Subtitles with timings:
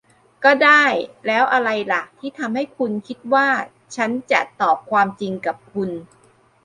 [0.43, 0.83] ก็ได้
[1.27, 3.47] แล้วอะไรล่ะที่ทำให้คุณคิดว่า
[3.95, 5.89] ฉันจะตอบความจริงกับคุณ